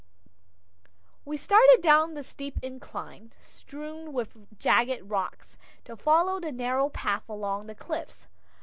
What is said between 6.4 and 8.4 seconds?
narrow path along the cliffs.